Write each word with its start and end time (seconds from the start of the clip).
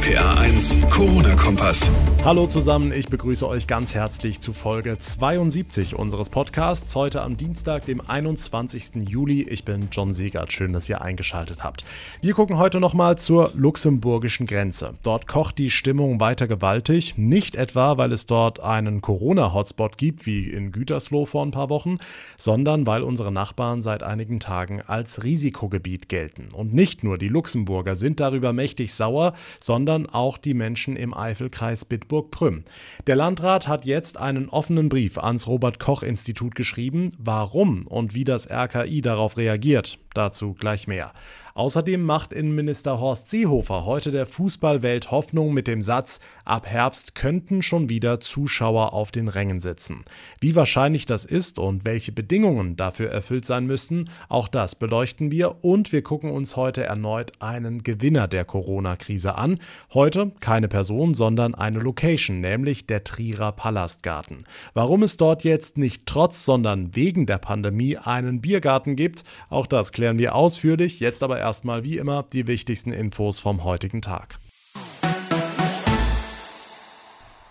RPA 0.00 0.40
1, 0.40 0.78
Corona-Kompass. 0.88 1.90
Hallo 2.24 2.46
zusammen, 2.46 2.92
ich 2.92 3.08
begrüße 3.08 3.46
euch 3.46 3.66
ganz 3.66 3.94
herzlich 3.94 4.40
zu 4.40 4.52
Folge 4.52 4.96
72 4.98 5.94
unseres 5.94 6.30
Podcasts. 6.30 6.94
Heute 6.94 7.22
am 7.22 7.36
Dienstag, 7.36 7.84
dem 7.86 8.00
21. 8.00 9.08
Juli. 9.08 9.42
Ich 9.42 9.64
bin 9.64 9.88
John 9.90 10.12
Segert. 10.12 10.52
Schön, 10.52 10.72
dass 10.72 10.88
ihr 10.88 11.02
eingeschaltet 11.02 11.64
habt. 11.64 11.84
Wir 12.22 12.34
gucken 12.34 12.58
heute 12.58 12.80
nochmal 12.80 13.18
zur 13.18 13.52
luxemburgischen 13.54 14.46
Grenze. 14.46 14.94
Dort 15.02 15.26
kocht 15.26 15.58
die 15.58 15.70
Stimmung 15.70 16.20
weiter 16.20 16.46
gewaltig. 16.48 17.16
Nicht 17.16 17.54
etwa, 17.54 17.98
weil 17.98 18.12
es 18.12 18.26
dort 18.26 18.60
einen 18.60 19.00
Corona-Hotspot 19.02 19.98
gibt, 19.98 20.24
wie 20.24 20.48
in 20.48 20.72
Gütersloh 20.72 21.26
vor 21.26 21.44
ein 21.44 21.52
paar 21.52 21.68
Wochen, 21.68 21.98
sondern 22.38 22.86
weil 22.86 23.02
unsere 23.02 23.32
Nachbarn 23.32 23.80
seit 23.82 24.02
einigen 24.02 24.40
Tagen 24.40 24.82
als 24.86 25.24
Risikogebiet 25.24 26.08
gelten. 26.08 26.48
Und 26.54 26.74
nicht 26.74 27.04
nur 27.04 27.18
die 27.18 27.28
Luxemburger 27.28 27.96
sind 27.96 28.20
darüber 28.20 28.52
mächtig 28.52 28.94
sauer, 28.94 29.34
sondern 29.58 29.89
auch 29.90 30.38
die 30.38 30.54
Menschen 30.54 30.96
im 30.96 31.12
Eifelkreis 31.12 31.84
Bitburg-Prüm. 31.84 32.64
Der 33.06 33.16
Landrat 33.16 33.68
hat 33.68 33.84
jetzt 33.84 34.16
einen 34.16 34.48
offenen 34.48 34.88
Brief 34.88 35.18
ans 35.18 35.46
Robert-Koch-Institut 35.46 36.54
geschrieben, 36.54 37.12
warum 37.18 37.86
und 37.86 38.14
wie 38.14 38.24
das 38.24 38.48
RKI 38.50 39.02
darauf 39.02 39.36
reagiert. 39.36 39.98
Dazu 40.14 40.54
gleich 40.54 40.86
mehr. 40.86 41.12
Außerdem 41.54 42.02
macht 42.04 42.32
Innenminister 42.32 43.00
Horst 43.00 43.28
Seehofer 43.28 43.84
heute 43.84 44.12
der 44.12 44.26
Fußballwelt 44.26 45.10
Hoffnung 45.10 45.52
mit 45.52 45.66
dem 45.66 45.82
Satz, 45.82 46.20
ab 46.44 46.66
Herbst 46.66 47.14
könnten 47.14 47.62
schon 47.62 47.88
wieder 47.88 48.20
Zuschauer 48.20 48.92
auf 48.92 49.10
den 49.10 49.28
Rängen 49.28 49.60
sitzen. 49.60 50.04
Wie 50.40 50.54
wahrscheinlich 50.54 51.06
das 51.06 51.24
ist 51.24 51.58
und 51.58 51.84
welche 51.84 52.12
Bedingungen 52.12 52.76
dafür 52.76 53.10
erfüllt 53.10 53.44
sein 53.44 53.66
müssten, 53.66 54.10
auch 54.28 54.48
das 54.48 54.74
beleuchten 54.74 55.30
wir 55.30 55.64
und 55.64 55.92
wir 55.92 56.02
gucken 56.02 56.30
uns 56.30 56.56
heute 56.56 56.84
erneut 56.84 57.32
einen 57.40 57.82
Gewinner 57.82 58.28
der 58.28 58.44
Corona-Krise 58.44 59.34
an. 59.34 59.58
Heute 59.92 60.32
keine 60.40 60.68
Person, 60.68 61.14
sondern 61.14 61.54
eine 61.54 61.80
Location, 61.80 62.40
nämlich 62.40 62.86
der 62.86 63.04
Trierer 63.04 63.52
Palastgarten. 63.52 64.38
Warum 64.74 65.02
es 65.02 65.16
dort 65.16 65.44
jetzt 65.44 65.78
nicht 65.78 66.06
trotz, 66.06 66.44
sondern 66.44 66.94
wegen 66.94 67.26
der 67.26 67.38
Pandemie 67.38 67.96
einen 67.96 68.40
Biergarten 68.40 68.94
gibt, 68.94 69.24
auch 69.48 69.66
das 69.66 69.92
klären 69.92 70.18
wir 70.18 70.34
ausführlich, 70.34 71.00
jetzt 71.00 71.22
aber 71.22 71.39
erstmal 71.40 71.84
wie 71.84 71.98
immer 71.98 72.24
die 72.32 72.46
wichtigsten 72.46 72.92
Infos 72.92 73.40
vom 73.40 73.64
heutigen 73.64 74.02
Tag. 74.02 74.38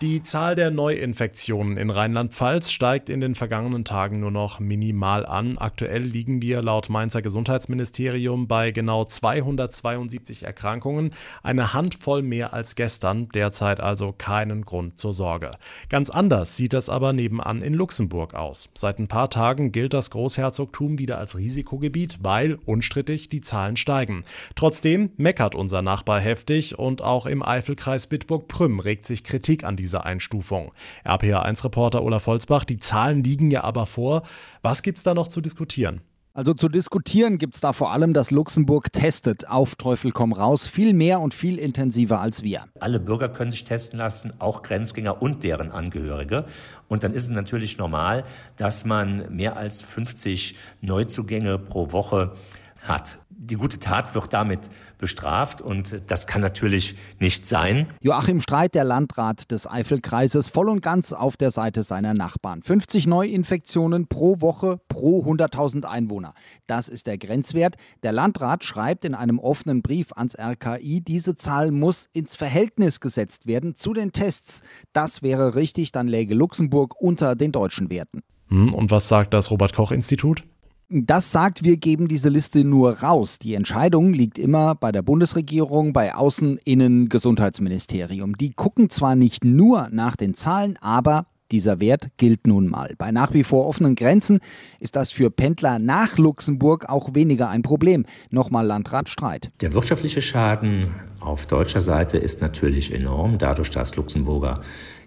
Die 0.02 0.22
Zahl 0.22 0.54
der 0.54 0.70
Neuinfektionen 0.70 1.76
in 1.76 1.90
Rheinland-Pfalz 1.90 2.70
steigt 2.70 3.10
in 3.10 3.20
den 3.20 3.34
vergangenen 3.34 3.84
Tagen 3.84 4.20
nur 4.20 4.30
noch 4.30 4.58
minimal 4.58 5.26
an. 5.26 5.58
Aktuell 5.58 6.00
liegen 6.00 6.40
wir 6.40 6.62
laut 6.62 6.88
Mainzer 6.88 7.20
Gesundheitsministerium 7.20 8.48
bei 8.48 8.70
genau 8.70 9.04
272 9.04 10.44
Erkrankungen, 10.44 11.12
eine 11.42 11.74
Handvoll 11.74 12.22
mehr 12.22 12.54
als 12.54 12.76
gestern, 12.76 13.28
derzeit 13.34 13.80
also 13.80 14.14
keinen 14.16 14.64
Grund 14.64 14.98
zur 14.98 15.12
Sorge. 15.12 15.50
Ganz 15.90 16.08
anders 16.08 16.56
sieht 16.56 16.72
das 16.72 16.88
aber 16.88 17.12
nebenan 17.12 17.60
in 17.60 17.74
Luxemburg 17.74 18.32
aus. 18.32 18.70
Seit 18.72 19.00
ein 19.00 19.08
paar 19.08 19.28
Tagen 19.28 19.70
gilt 19.70 19.92
das 19.92 20.10
Großherzogtum 20.12 20.98
wieder 20.98 21.18
als 21.18 21.36
Risikogebiet, 21.36 22.20
weil 22.22 22.58
unstrittig 22.64 23.28
die 23.28 23.42
Zahlen 23.42 23.76
steigen. 23.76 24.24
Trotzdem 24.54 25.10
meckert 25.18 25.54
unser 25.54 25.82
Nachbar 25.82 26.20
heftig 26.20 26.78
und 26.78 27.02
auch 27.02 27.26
im 27.26 27.42
Eifelkreis 27.42 28.06
Bitburg-Prüm 28.06 28.80
regt 28.80 29.04
sich 29.04 29.24
Kritik 29.24 29.62
an 29.62 29.76
diesem 29.76 29.89
dieser 29.90 30.06
Einstufung. 30.06 30.72
RPA1-Reporter 31.04 32.02
Olaf 32.02 32.26
Holzbach, 32.26 32.64
die 32.64 32.78
Zahlen 32.78 33.24
liegen 33.24 33.50
ja 33.50 33.64
aber 33.64 33.86
vor. 33.86 34.22
Was 34.62 34.82
gibt 34.82 34.98
es 34.98 35.04
da 35.04 35.14
noch 35.14 35.28
zu 35.28 35.40
diskutieren? 35.40 36.00
Also 36.32 36.54
zu 36.54 36.68
diskutieren 36.68 37.38
gibt 37.38 37.56
es 37.56 37.60
da 37.60 37.72
vor 37.72 37.90
allem, 37.90 38.14
dass 38.14 38.30
Luxemburg 38.30 38.92
testet, 38.92 39.48
auf 39.48 39.74
Teufel 39.74 40.12
komm 40.12 40.32
raus, 40.32 40.68
viel 40.68 40.94
mehr 40.94 41.18
und 41.18 41.34
viel 41.34 41.58
intensiver 41.58 42.20
als 42.20 42.44
wir. 42.44 42.66
Alle 42.78 43.00
Bürger 43.00 43.28
können 43.28 43.50
sich 43.50 43.64
testen 43.64 43.98
lassen, 43.98 44.32
auch 44.38 44.62
Grenzgänger 44.62 45.20
und 45.20 45.42
deren 45.42 45.72
Angehörige. 45.72 46.44
Und 46.86 47.02
dann 47.02 47.14
ist 47.14 47.24
es 47.24 47.30
natürlich 47.30 47.78
normal, 47.78 48.22
dass 48.56 48.84
man 48.84 49.34
mehr 49.34 49.56
als 49.56 49.82
50 49.82 50.54
Neuzugänge 50.82 51.58
pro 51.58 51.90
Woche 51.90 52.36
hat. 52.82 53.18
Die 53.28 53.56
gute 53.56 53.78
Tat 53.78 54.14
wird 54.14 54.32
damit 54.32 54.68
bestraft 54.98 55.62
und 55.62 56.02
das 56.08 56.26
kann 56.26 56.42
natürlich 56.42 56.96
nicht 57.18 57.46
sein. 57.46 57.86
Joachim 58.02 58.40
Streit, 58.40 58.74
der 58.74 58.84
Landrat 58.84 59.50
des 59.50 59.66
Eifelkreises, 59.66 60.48
voll 60.48 60.68
und 60.68 60.82
ganz 60.82 61.12
auf 61.12 61.36
der 61.38 61.50
Seite 61.50 61.82
seiner 61.82 62.12
Nachbarn. 62.12 62.62
50 62.62 63.06
Neuinfektionen 63.06 64.08
pro 64.08 64.40
Woche 64.40 64.78
pro 64.88 65.24
100.000 65.24 65.84
Einwohner. 65.84 66.34
Das 66.66 66.88
ist 66.88 67.06
der 67.06 67.16
Grenzwert. 67.16 67.76
Der 68.02 68.12
Landrat 68.12 68.62
schreibt 68.62 69.04
in 69.04 69.14
einem 69.14 69.38
offenen 69.38 69.80
Brief 69.80 70.12
ans 70.12 70.36
RKI, 70.38 71.00
diese 71.00 71.36
Zahl 71.36 71.70
muss 71.70 72.06
ins 72.12 72.34
Verhältnis 72.34 73.00
gesetzt 73.00 73.46
werden 73.46 73.74
zu 73.74 73.94
den 73.94 74.12
Tests. 74.12 74.60
Das 74.92 75.22
wäre 75.22 75.54
richtig, 75.54 75.92
dann 75.92 76.08
läge 76.08 76.34
Luxemburg 76.34 77.00
unter 77.00 77.36
den 77.36 77.52
deutschen 77.52 77.88
Werten. 77.90 78.20
Hm, 78.48 78.74
und 78.74 78.90
was 78.90 79.08
sagt 79.08 79.32
das 79.32 79.50
Robert 79.50 79.72
Koch 79.72 79.92
Institut? 79.92 80.44
Das 80.92 81.30
sagt, 81.30 81.62
wir 81.62 81.76
geben 81.76 82.08
diese 82.08 82.28
Liste 82.30 82.64
nur 82.64 82.98
raus. 82.98 83.38
Die 83.38 83.54
Entscheidung 83.54 84.12
liegt 84.12 84.40
immer 84.40 84.74
bei 84.74 84.90
der 84.90 85.02
Bundesregierung, 85.02 85.92
bei 85.92 86.16
Außen-, 86.16 86.58
Innen-, 86.64 87.08
Gesundheitsministerium. 87.08 88.36
Die 88.36 88.50
gucken 88.50 88.90
zwar 88.90 89.14
nicht 89.14 89.44
nur 89.44 89.88
nach 89.92 90.16
den 90.16 90.34
Zahlen, 90.34 90.76
aber 90.80 91.26
dieser 91.52 91.78
Wert 91.78 92.08
gilt 92.16 92.44
nun 92.44 92.66
mal. 92.66 92.94
Bei 92.98 93.12
nach 93.12 93.32
wie 93.34 93.44
vor 93.44 93.68
offenen 93.68 93.94
Grenzen 93.94 94.40
ist 94.80 94.96
das 94.96 95.12
für 95.12 95.30
Pendler 95.30 95.78
nach 95.78 96.18
Luxemburg 96.18 96.88
auch 96.88 97.14
weniger 97.14 97.48
ein 97.48 97.62
Problem. 97.62 98.04
Nochmal 98.30 98.66
Landrat 98.66 99.08
Streit. 99.08 99.52
Der 99.60 99.72
wirtschaftliche 99.72 100.22
Schaden 100.22 100.88
auf 101.20 101.46
deutscher 101.46 101.82
Seite 101.82 102.18
ist 102.18 102.40
natürlich 102.40 102.92
enorm, 102.92 103.38
dadurch, 103.38 103.70
dass 103.70 103.94
Luxemburger 103.94 104.60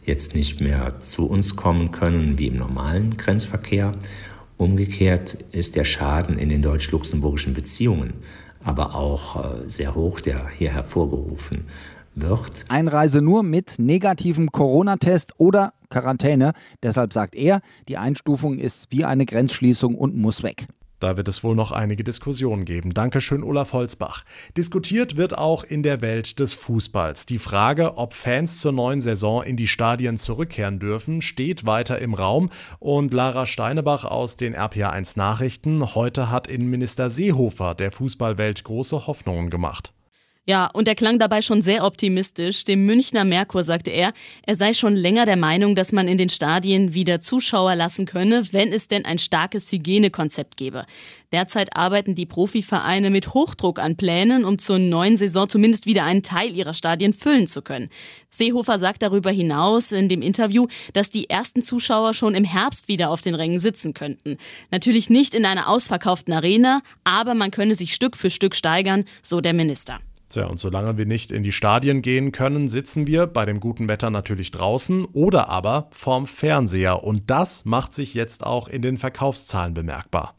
jetzt 0.06 0.34
nicht 0.34 0.62
mehr 0.62 1.02
zu 1.02 1.28
uns 1.28 1.58
kommen 1.58 1.92
können 1.92 2.40
wie 2.40 2.48
im 2.48 2.58
normalen 2.58 3.18
Grenzverkehr. 3.18 3.92
Umgekehrt 4.58 5.38
ist 5.52 5.76
der 5.76 5.84
Schaden 5.84 6.38
in 6.38 6.50
den 6.50 6.62
deutsch-luxemburgischen 6.62 7.54
Beziehungen 7.54 8.14
aber 8.64 8.96
auch 8.96 9.44
äh, 9.44 9.70
sehr 9.70 9.96
hoch, 9.96 10.20
der 10.20 10.48
hier 10.50 10.72
hervorgerufen 10.72 11.66
wird. 12.16 12.66
Einreise 12.70 13.22
nur 13.22 13.44
mit 13.44 13.76
negativem 13.78 14.52
Corona-Test 14.52 15.34
oder 15.38 15.74
Quarantäne. 15.90 16.54
Deshalb 16.82 17.14
sagt 17.14 17.36
er, 17.36 17.62
die 17.88 17.98
Einstufung 17.98 18.60
ist 18.60 18.92
wie 18.92 19.06
eine 19.06 19.26
Grenzschließung 19.26 19.96
und 19.96 20.16
muss 20.16 20.44
weg. 20.44 20.68
Da 21.00 21.18
wird 21.18 21.28
es 21.28 21.44
wohl 21.44 21.56
noch 21.56 21.72
einige 21.72 22.04
Diskussionen 22.04 22.66
geben. 22.66 22.94
Dankeschön, 22.94 23.44
Olaf 23.44 23.74
Holzbach. 23.74 24.24
Diskutiert 24.58 25.18
wird 25.18 25.38
auch 25.38 25.64
in 25.64 25.84
der 25.84 26.02
Welt 26.02 26.40
des 26.40 26.54
Fußballs. 26.54 27.26
Die 27.26 27.40
Frage, 27.40 27.98
ob 27.98 28.14
Fans 28.14 28.60
zur 28.60 28.72
neuen 28.72 29.02
Saison 29.02 29.44
in 29.44 29.58
die 29.58 29.68
Stadien 29.68 30.18
zurückkehren 30.18 30.80
dürfen, 30.80 31.22
steht 31.22 31.66
weiter 31.66 32.00
im 32.00 32.14
Raum. 32.14 32.50
Und 32.80 33.14
Lara 33.14 33.46
Steinebach 33.46 34.06
aus 34.06 34.38
den 34.38 34.56
RPA1 34.56 35.18
Nachrichten. 35.18 35.96
Heute 35.96 36.30
hat 36.30 36.48
Innenminister 36.48 37.10
Seehofer 37.10 37.76
der 37.76 37.92
Fußballwelt 37.92 38.64
große 38.64 39.08
Hoffnungen 39.08 39.50
gemacht. 39.50 39.94
Ja, 40.46 40.70
und 40.74 40.90
er 40.90 40.96
klang 40.96 41.20
dabei 41.20 41.42
schon 41.42 41.62
sehr 41.62 41.86
optimistisch. 41.86 42.66
Dem 42.66 42.86
Münchner 42.86 43.24
Merkur 43.24 43.64
sagte 43.64 43.92
er, 43.92 44.12
er 44.46 44.58
sei 44.58 44.74
schon 44.74 44.94
länger 44.94 45.26
der 45.26 45.38
Meinung, 45.38 45.74
dass 45.74 45.94
man 45.94 46.10
in 46.10 46.18
den 46.18 46.28
Stadien 46.28 46.94
wieder 46.94 47.22
Zuschauer 47.22 47.76
lassen 47.76 48.06
könne, 48.06 48.44
wenn 48.52 48.74
es 48.74 48.90
denn 48.90 49.06
ein 49.06 49.20
starkes 49.20 49.72
Hygienekonzept 49.72 50.58
gäbe. 50.58 50.86
Derzeit 51.32 51.78
arbeiten 51.78 52.14
die 52.14 52.26
Profivereine 52.26 53.10
mit 53.10 53.34
Hochdruck 53.34 53.80
an 53.80 53.96
Plänen, 53.96 54.44
um 54.44 54.60
zur 54.60 54.80
neuen 54.80 55.16
Saison 55.16 55.48
zumindest 55.48 55.86
wieder 55.86 56.04
einen 56.04 56.24
Teil 56.24 56.54
ihrer 56.54 56.74
Stadien 56.74 57.14
füllen 57.14 57.48
zu 57.48 57.62
können. 57.62 57.88
Seehofer 58.30 58.80
sagt 58.80 59.02
darüber 59.02 59.32
hinaus 59.32 59.94
in 59.94 60.10
dem 60.10 60.22
Interview, 60.22 60.68
dass 60.92 61.10
die 61.10 61.30
ersten 61.30 61.62
Zuschauer 61.62 62.14
schon 62.14 62.36
im 62.36 62.44
Herbst 62.44 62.90
wieder 62.90 63.12
auf 63.12 63.22
den 63.22 63.36
Rängen 63.36 63.60
sitzen 63.60 63.94
könnten. 63.94 64.36
Natürlich 64.72 65.10
nicht 65.10 65.36
in 65.36 65.46
einer 65.46 65.70
ausverkauften 65.70 66.34
Arena, 66.34 66.82
aber 67.06 67.34
man 67.34 67.50
könne 67.50 67.76
sich 67.76 67.94
Stück 67.94 68.18
für 68.18 68.30
Stück 68.30 68.58
steigern, 68.58 69.06
so 69.22 69.40
der 69.40 69.54
Minister. 69.54 70.00
Tja, 70.34 70.48
und 70.48 70.60
solange 70.60 70.98
wir 70.98 71.06
nicht 71.06 71.30
in 71.30 71.44
die 71.44 71.52
Stadien 71.52 72.02
gehen 72.02 72.32
können, 72.32 72.68
sitzen 72.68 73.06
wir 73.06 73.28
bei 73.28 73.46
dem 73.46 73.60
guten 73.60 73.88
Wetter 73.88 74.10
natürlich 74.10 74.50
draußen 74.50 75.06
oder 75.06 75.48
aber 75.48 75.90
vorm 75.92 76.26
Fernseher. 76.26 77.04
Und 77.04 77.30
das 77.30 77.66
macht 77.66 77.94
sich 77.94 78.16
jetzt 78.16 78.44
auch 78.44 78.68
in 78.68 78.82
den 78.82 78.98
Verkaufszahlen 78.98 79.76
bemerkbar. 79.76 80.34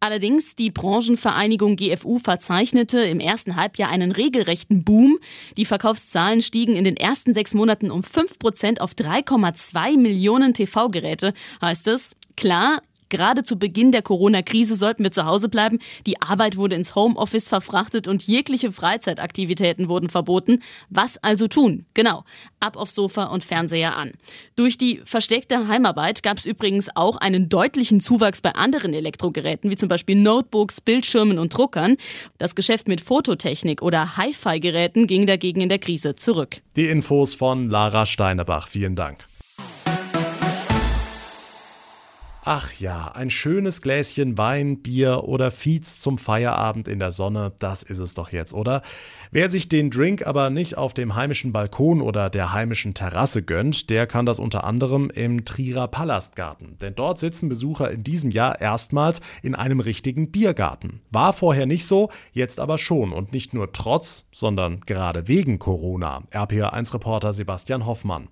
Allerdings, 0.00 0.56
die 0.56 0.72
Branchenvereinigung 0.72 1.76
GFU 1.76 2.18
verzeichnete 2.18 2.98
im 2.98 3.20
ersten 3.20 3.54
Halbjahr 3.54 3.90
einen 3.90 4.10
regelrechten 4.10 4.82
Boom. 4.82 5.18
Die 5.56 5.66
Verkaufszahlen 5.66 6.42
stiegen 6.42 6.74
in 6.74 6.82
den 6.82 6.96
ersten 6.96 7.32
sechs 7.32 7.54
Monaten 7.54 7.92
um 7.92 8.00
5% 8.00 8.80
auf 8.80 8.94
3,2 8.94 9.98
Millionen 9.98 10.52
TV-Geräte, 10.52 11.32
heißt 11.62 11.86
es. 11.86 12.16
Klar, 12.36 12.82
Gerade 13.08 13.42
zu 13.42 13.58
Beginn 13.58 13.92
der 13.92 14.02
Corona-Krise 14.02 14.76
sollten 14.76 15.04
wir 15.04 15.10
zu 15.10 15.24
Hause 15.24 15.48
bleiben. 15.48 15.78
Die 16.06 16.20
Arbeit 16.20 16.56
wurde 16.56 16.76
ins 16.76 16.94
Homeoffice 16.94 17.48
verfrachtet 17.48 18.08
und 18.08 18.26
jegliche 18.26 18.72
Freizeitaktivitäten 18.72 19.88
wurden 19.88 20.08
verboten. 20.08 20.62
Was 20.90 21.16
also 21.18 21.48
tun? 21.48 21.86
Genau, 21.94 22.24
ab 22.60 22.76
aufs 22.76 22.94
Sofa 22.94 23.24
und 23.24 23.44
Fernseher 23.44 23.96
an. 23.96 24.12
Durch 24.56 24.78
die 24.78 25.00
versteckte 25.04 25.68
Heimarbeit 25.68 26.22
gab 26.22 26.38
es 26.38 26.46
übrigens 26.46 26.88
auch 26.94 27.16
einen 27.16 27.48
deutlichen 27.48 28.00
Zuwachs 28.00 28.40
bei 28.40 28.54
anderen 28.54 28.92
Elektrogeräten, 28.92 29.70
wie 29.70 29.76
zum 29.76 29.88
Beispiel 29.88 30.16
Notebooks, 30.16 30.80
Bildschirmen 30.80 31.38
und 31.38 31.56
Druckern. 31.56 31.96
Das 32.38 32.54
Geschäft 32.54 32.88
mit 32.88 33.00
Fototechnik 33.00 33.82
oder 33.82 34.16
Hi-Fi-Geräten 34.16 35.06
ging 35.06 35.26
dagegen 35.26 35.60
in 35.60 35.68
der 35.68 35.78
Krise 35.78 36.14
zurück. 36.14 36.60
Die 36.76 36.88
Infos 36.88 37.34
von 37.34 37.70
Lara 37.70 38.06
Steinebach. 38.06 38.68
Vielen 38.68 38.96
Dank. 38.96 39.27
Ach 42.50 42.72
ja, 42.80 43.08
ein 43.08 43.28
schönes 43.28 43.82
Gläschen 43.82 44.38
Wein, 44.38 44.80
Bier 44.80 45.24
oder 45.24 45.50
Fiez 45.50 46.00
zum 46.00 46.16
Feierabend 46.16 46.88
in 46.88 46.98
der 46.98 47.12
Sonne, 47.12 47.52
das 47.58 47.82
ist 47.82 47.98
es 47.98 48.14
doch 48.14 48.32
jetzt, 48.32 48.54
oder? 48.54 48.80
Wer 49.30 49.50
sich 49.50 49.68
den 49.68 49.90
Drink 49.90 50.26
aber 50.26 50.48
nicht 50.48 50.78
auf 50.78 50.94
dem 50.94 51.14
heimischen 51.14 51.52
Balkon 51.52 52.00
oder 52.00 52.30
der 52.30 52.54
heimischen 52.54 52.94
Terrasse 52.94 53.42
gönnt, 53.42 53.90
der 53.90 54.06
kann 54.06 54.24
das 54.24 54.38
unter 54.38 54.64
anderem 54.64 55.10
im 55.10 55.44
Trierer 55.44 55.88
Palastgarten. 55.88 56.78
Denn 56.78 56.94
dort 56.94 57.18
sitzen 57.18 57.50
Besucher 57.50 57.90
in 57.90 58.02
diesem 58.02 58.30
Jahr 58.30 58.58
erstmals 58.58 59.20
in 59.42 59.54
einem 59.54 59.80
richtigen 59.80 60.30
Biergarten. 60.30 61.02
War 61.10 61.34
vorher 61.34 61.66
nicht 61.66 61.84
so, 61.84 62.08
jetzt 62.32 62.60
aber 62.60 62.78
schon 62.78 63.12
und 63.12 63.34
nicht 63.34 63.52
nur 63.52 63.74
trotz, 63.74 64.24
sondern 64.32 64.80
gerade 64.86 65.28
wegen 65.28 65.58
Corona. 65.58 66.22
RPA1-Reporter 66.32 67.34
Sebastian 67.34 67.84
Hoffmann. 67.84 68.28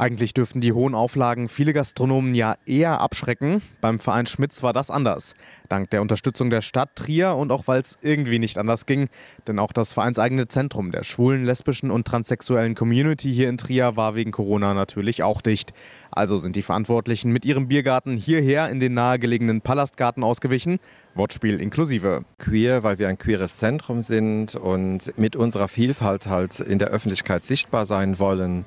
Eigentlich 0.00 0.32
dürften 0.32 0.62
die 0.62 0.72
hohen 0.72 0.94
Auflagen 0.94 1.46
viele 1.48 1.74
Gastronomen 1.74 2.34
ja 2.34 2.56
eher 2.64 3.02
abschrecken. 3.02 3.60
Beim 3.82 3.98
Verein 3.98 4.24
Schmitz 4.24 4.62
war 4.62 4.72
das 4.72 4.90
anders. 4.90 5.34
Dank 5.68 5.90
der 5.90 6.00
Unterstützung 6.00 6.48
der 6.48 6.62
Stadt 6.62 6.96
Trier 6.96 7.34
und 7.34 7.52
auch 7.52 7.66
weil 7.66 7.82
es 7.82 7.98
irgendwie 8.00 8.38
nicht 8.38 8.56
anders 8.56 8.86
ging. 8.86 9.10
Denn 9.46 9.58
auch 9.58 9.74
das 9.74 9.92
vereinseigene 9.92 10.48
Zentrum 10.48 10.90
der 10.90 11.02
schwulen, 11.02 11.44
lesbischen 11.44 11.90
und 11.90 12.06
transsexuellen 12.06 12.74
Community 12.74 13.30
hier 13.30 13.50
in 13.50 13.58
Trier 13.58 13.94
war 13.94 14.14
wegen 14.14 14.30
Corona 14.30 14.72
natürlich 14.72 15.22
auch 15.22 15.42
dicht. 15.42 15.74
Also 16.10 16.38
sind 16.38 16.56
die 16.56 16.62
Verantwortlichen 16.62 17.30
mit 17.30 17.44
ihrem 17.44 17.68
Biergarten 17.68 18.16
hierher 18.16 18.70
in 18.70 18.80
den 18.80 18.94
nahegelegenen 18.94 19.60
Palastgarten 19.60 20.24
ausgewichen. 20.24 20.78
Wortspiel 21.14 21.60
inklusive. 21.60 22.24
Queer, 22.38 22.82
weil 22.84 22.98
wir 22.98 23.08
ein 23.08 23.18
queeres 23.18 23.58
Zentrum 23.58 24.00
sind 24.00 24.54
und 24.54 25.12
mit 25.18 25.36
unserer 25.36 25.68
Vielfalt 25.68 26.26
halt 26.26 26.58
in 26.58 26.78
der 26.78 26.88
Öffentlichkeit 26.88 27.44
sichtbar 27.44 27.84
sein 27.84 28.18
wollen. 28.18 28.64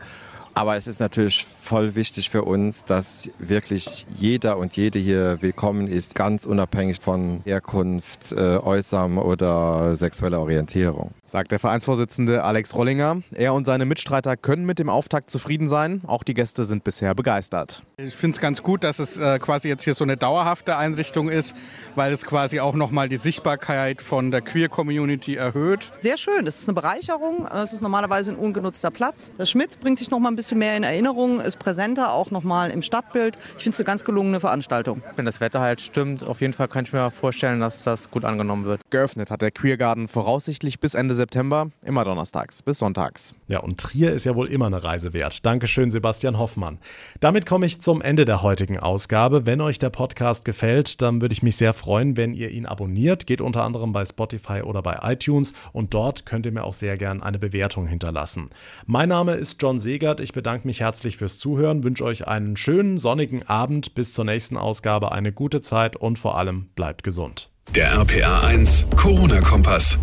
Aber 0.55 0.75
es 0.75 0.85
ist 0.85 0.99
natürlich 0.99 1.45
voll 1.45 1.95
wichtig 1.95 2.29
für 2.29 2.43
uns, 2.43 2.85
dass 2.85 3.29
wirklich 3.39 4.05
jeder 4.15 4.57
und 4.57 4.75
jede 4.77 4.99
hier 4.99 5.37
willkommen 5.41 5.87
ist, 5.87 6.13
ganz 6.13 6.45
unabhängig 6.45 6.99
von 7.01 7.41
Herkunft, 7.43 8.31
äh, 8.33 8.57
Äußerem 8.57 9.17
oder 9.17 9.95
sexueller 9.95 10.39
Orientierung. 10.39 11.11
Sagt 11.25 11.51
der 11.51 11.57
Vereinsvorsitzende 11.57 12.43
Alex 12.43 12.75
Rollinger. 12.75 13.23
Er 13.33 13.55
und 13.55 13.65
seine 13.65 13.85
Mitstreiter 13.85 14.37
können 14.37 14.65
mit 14.65 14.77
dem 14.77 14.89
Auftakt 14.89 15.31
zufrieden 15.31 15.67
sein. 15.67 16.01
Auch 16.05 16.21
die 16.21 16.35
Gäste 16.35 16.65
sind 16.65 16.83
bisher 16.83 17.15
begeistert. 17.15 17.81
Ich 17.97 18.15
finde 18.15 18.35
es 18.35 18.41
ganz 18.41 18.61
gut, 18.61 18.83
dass 18.83 18.99
es 18.99 19.17
äh, 19.17 19.39
quasi 19.39 19.69
jetzt 19.69 19.83
hier 19.83 19.95
so 19.95 20.03
eine 20.03 20.17
dauerhafte 20.17 20.77
Einrichtung 20.77 21.29
ist, 21.29 21.55
weil 21.95 22.13
es 22.13 22.25
quasi 22.25 22.59
auch 22.59 22.75
nochmal 22.75 23.09
die 23.09 23.17
Sichtbarkeit 23.17 24.03
von 24.03 24.29
der 24.29 24.41
Queer-Community 24.41 25.35
erhöht. 25.35 25.91
Sehr 25.95 26.17
schön, 26.17 26.45
es 26.45 26.59
ist 26.59 26.69
eine 26.69 26.75
Bereicherung. 26.75 27.47
Es 27.47 27.73
ist 27.73 27.81
normalerweise 27.81 28.31
ein 28.31 28.37
ungenutzter 28.37 28.91
Platz. 28.91 29.31
Der 29.39 29.47
Schmidt 29.47 29.79
bringt 29.79 29.97
sich 29.97 30.11
noch 30.11 30.19
mal 30.19 30.29
ein 30.29 30.35
bisschen 30.35 30.42
mehr 30.51 30.75
in 30.77 30.83
Erinnerung, 30.83 31.39
ist 31.39 31.57
präsenter, 31.57 32.11
auch 32.11 32.31
noch 32.31 32.43
mal 32.43 32.69
im 32.69 32.81
Stadtbild. 32.81 33.37
Ich 33.57 33.63
finde 33.63 33.75
es 33.75 33.79
eine 33.79 33.85
ganz 33.85 34.03
gelungene 34.03 34.39
Veranstaltung. 34.39 35.01
Wenn 35.15 35.25
das 35.25 35.39
Wetter 35.39 35.61
halt 35.61 35.81
stimmt, 35.81 36.27
auf 36.27 36.41
jeden 36.41 36.53
Fall 36.53 36.67
kann 36.67 36.85
ich 36.85 36.93
mir 36.93 37.11
vorstellen, 37.11 37.59
dass 37.59 37.83
das 37.83 38.11
gut 38.11 38.25
angenommen 38.25 38.65
wird. 38.65 38.81
Geöffnet 38.89 39.31
hat 39.31 39.41
der 39.41 39.51
Queergarten 39.51 40.07
voraussichtlich 40.07 40.79
bis 40.79 40.93
Ende 40.93 41.15
September, 41.15 41.69
immer 41.83 42.03
donnerstags 42.03 42.61
bis 42.61 42.79
sonntags. 42.79 43.33
Ja, 43.47 43.59
und 43.59 43.79
Trier 43.79 44.13
ist 44.13 44.25
ja 44.25 44.35
wohl 44.35 44.47
immer 44.47 44.67
eine 44.67 44.83
Reise 44.83 45.13
wert. 45.13 45.45
Dankeschön, 45.45 45.91
Sebastian 45.91 46.37
Hoffmann. 46.39 46.79
Damit 47.19 47.45
komme 47.45 47.65
ich 47.65 47.81
zum 47.81 48.01
Ende 48.01 48.25
der 48.25 48.41
heutigen 48.41 48.79
Ausgabe. 48.79 49.45
Wenn 49.45 49.61
euch 49.61 49.79
der 49.79 49.89
Podcast 49.89 50.45
gefällt, 50.45 51.01
dann 51.01 51.21
würde 51.21 51.33
ich 51.33 51.43
mich 51.43 51.55
sehr 51.55 51.73
freuen, 51.73 52.17
wenn 52.17 52.33
ihr 52.33 52.49
ihn 52.49 52.65
abonniert. 52.65 53.27
Geht 53.27 53.41
unter 53.41 53.63
anderem 53.63 53.91
bei 53.91 54.05
Spotify 54.05 54.61
oder 54.61 54.81
bei 54.81 54.99
iTunes 55.03 55.53
und 55.71 55.93
dort 55.93 56.25
könnt 56.25 56.45
ihr 56.45 56.51
mir 56.51 56.63
auch 56.63 56.73
sehr 56.73 56.97
gern 56.97 57.21
eine 57.21 57.39
Bewertung 57.39 57.87
hinterlassen. 57.87 58.49
Mein 58.85 59.09
Name 59.09 59.33
ist 59.33 59.61
John 59.61 59.79
Segert. 59.79 60.19
Ich 60.33 60.35
bedanke 60.35 60.65
mich 60.65 60.79
herzlich 60.79 61.17
fürs 61.17 61.37
Zuhören, 61.37 61.83
wünsche 61.83 62.03
euch 62.03 62.27
einen 62.27 62.57
schönen 62.57 62.97
sonnigen 62.97 63.43
Abend. 63.43 63.93
Bis 63.93 64.13
zur 64.13 64.25
nächsten 64.25 64.57
Ausgabe 64.57 65.11
eine 65.11 65.31
gute 65.31 65.61
Zeit 65.61 65.95
und 65.95 66.17
vor 66.17 66.39
allem 66.39 66.69
bleibt 66.73 67.03
gesund. 67.03 67.51
Der 67.75 67.91
RPA 67.93 68.41
1 68.41 68.87
Corona-Kompass. 68.95 69.99